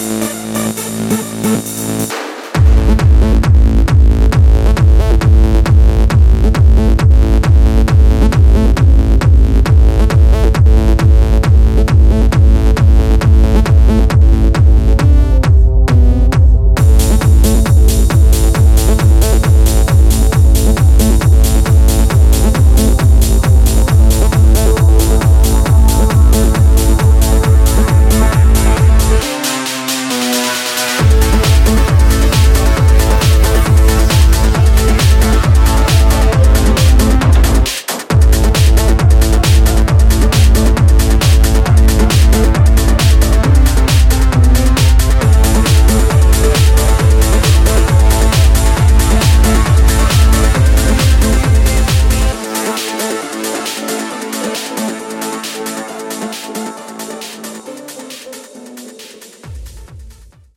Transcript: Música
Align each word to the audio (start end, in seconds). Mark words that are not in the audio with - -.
Música 0.00 0.67